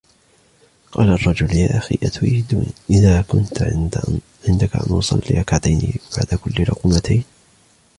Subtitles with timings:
[0.91, 3.61] قال الرجل يا أخي أتريد إذا كنت
[4.47, 7.23] عندك أن أصلى ركعتين بعد كل لقمتين